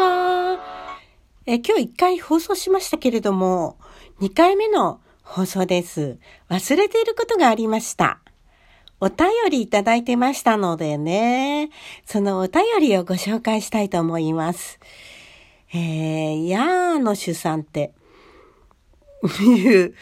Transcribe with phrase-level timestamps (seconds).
[0.00, 0.58] は
[1.46, 3.76] え今日1回放送しましたけれども、
[4.20, 6.18] 2回目の放送です。
[6.48, 8.20] 忘れていることがありました。
[9.00, 11.70] お便りいただいてましたのでね、
[12.04, 14.78] そのお便りをご紹介したいと思います。
[15.72, 17.92] えー、ヤーノシュさんって
[19.22, 19.94] いう、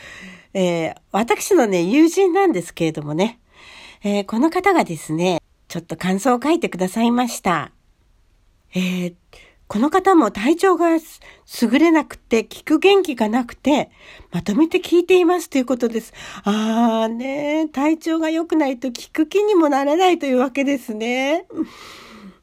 [0.55, 3.39] えー、私のね、友人なんですけれどもね、
[4.03, 7.73] えー、この方がですね、ちょっと感想を書いてくださいました。
[8.75, 9.15] えー、
[9.69, 11.01] この方も体調が優
[11.79, 13.91] れなくて、聞く元気がなくて、
[14.33, 16.15] まとめて聞いていますということです。
[16.45, 21.45] あーね、体調が良くないと聞く気にもなれないというわけですね。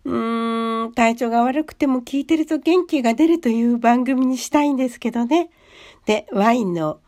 [0.05, 5.49] うーん、体調が悪くても聞いてると元気が出るという番組にしたいんですけどね。
[6.05, 6.99] で、ワインの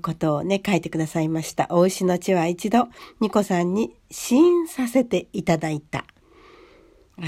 [0.00, 1.66] ことをね、書いてくださいました。
[1.68, 2.88] お牛の地は一度、
[3.20, 6.06] ニコさんに試飲させていただいた。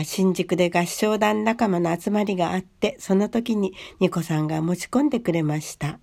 [0.05, 5.89] 新宿で合唱団仲間の集まりがあって、その時にニコさんが持ち込んでくれました。
[5.91, 5.99] っ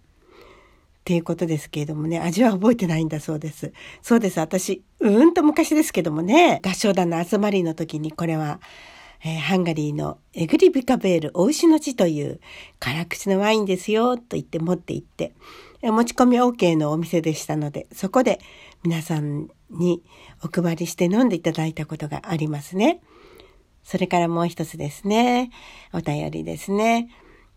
[1.07, 3.71] ていうことですけれどもね、味は覚えてないんだそうです。
[4.01, 4.41] そうです。
[4.41, 8.59] 私、うーんと昔ですけどもね、合唱団の集まりの時にこれは、
[9.23, 12.41] えー、ハンガリーのエグリビカベールお牛の地という
[12.79, 15.31] 辛口のワインですよと言って持って行って、
[15.81, 18.41] 持ち込み OK のお店でしたので、そこで
[18.83, 20.03] 皆さんに
[20.43, 22.99] お配りして飲んでいただいたことがありますね。
[23.87, 25.49] それからもう一つですね。
[25.93, 27.07] お便りですね。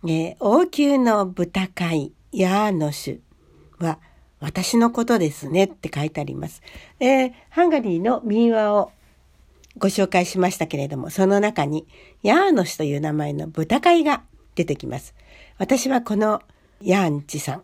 [0.04, 3.98] えー、王宮の豚飼ヤーノシュは
[4.38, 6.62] 私のことですねって書いてあります。
[7.00, 8.92] えー、ハンガリーの民話を
[9.76, 11.84] ご紹介しましたけれども、その中に
[12.22, 14.22] ヤーノシュという名前の豚飼いが
[14.54, 15.16] 出てきます。
[15.58, 16.42] 私はこの
[16.80, 17.62] ヤーンチさん。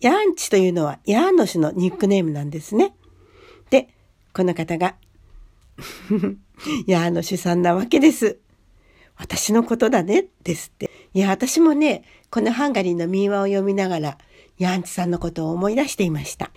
[0.00, 2.94] ヤーンチというのはヤーノシュのニックネームなんですね。
[3.70, 3.88] で、
[4.32, 4.94] この方が
[6.86, 8.38] いや、あの主産なわけです。
[9.16, 10.90] 私のことだね、ですって。
[11.12, 14.18] いや、私もね、このハンガリーの民話を読みながら、
[14.58, 16.50] ヤンチさんのことを思い出していました。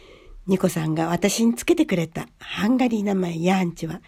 [0.47, 4.01] ニコさんが私につけてくれたハンガリー名前ヤンチは、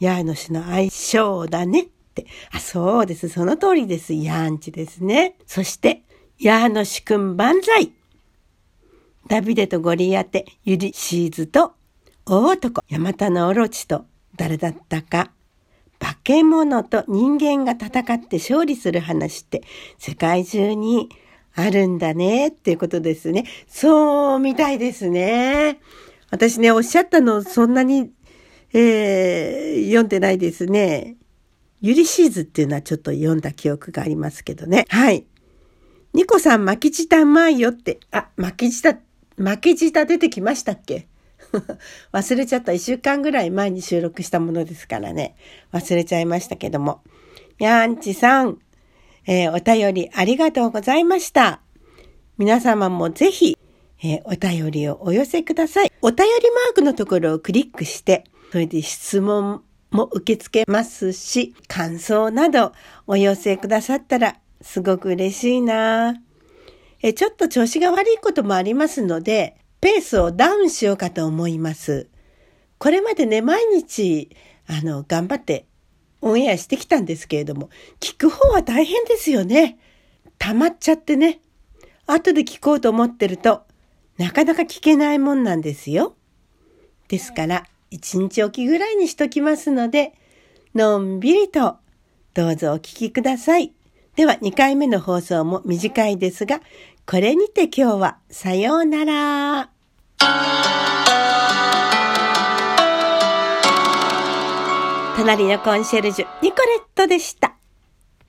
[0.00, 2.26] ヤーノシの愛称だねって。
[2.50, 3.28] あ、そうです。
[3.28, 4.14] その通りです。
[4.14, 5.36] ヤンチですね。
[5.46, 6.02] そして、
[6.38, 7.92] ヤーノシくん万歳
[9.28, 11.74] ダビデとゴリアテ、ユリシーズと
[12.26, 15.30] 大男、ヤマタのオロチと誰だったか。
[16.02, 19.62] 化け物と人間が戦って勝利する話って
[19.98, 21.08] 世界中に
[21.54, 23.44] あるんだねっていうことですね。
[23.68, 25.78] そうみたいですね。
[26.30, 28.10] 私ね、おっしゃったのそんなに、
[28.72, 31.14] えー、読んでないですね。
[31.80, 34.86] ユリシーズっていうのはちょっと読んだ記憶がありますけどね。
[34.88, 35.24] はい。
[36.14, 38.00] ニコさん巻き舌うまいよって。
[38.10, 38.98] あ、巻き舌、
[39.36, 41.06] 巻き舌出てきましたっけ？
[42.12, 42.72] 忘れちゃった。
[42.72, 45.36] 一週間ぐらい前に収録したものですからね。
[45.72, 47.00] 忘れちゃいましたけども。
[47.58, 48.58] やんちさん、
[49.26, 51.60] えー、お便りありがとうございました。
[52.38, 53.56] 皆様もぜひ、
[54.02, 55.92] えー、お便りをお寄せください。
[56.02, 62.72] お便りマークのところをクリックして、それで質問も受け付けますし、感想など
[63.06, 66.16] お寄せくださったらすごく嬉しいな
[67.02, 72.08] えちょっと調子が悪いこともありますので、ペースをダウンしようかと思います。
[72.78, 74.30] これまでね、毎日、
[74.68, 75.66] あの、頑張って
[76.20, 79.76] オンエアしてきたんですけれども、聞く方は大変ですよね。
[80.38, 81.40] 溜まっちゃってね。
[82.06, 83.64] 後で聞こうと思ってると、
[84.18, 86.14] なかなか聞けないもんなんですよ。
[87.08, 90.12] ですから、一日おきぐらいにしときますので、
[90.76, 91.78] のんびりと、
[92.34, 93.72] どうぞお聞きください。
[94.14, 96.60] では、2回目の放送も短いですが、
[97.06, 99.70] これにて今日は、さようなら。
[105.16, 107.51] 隣のコンシェルジュ、ニコレットでした。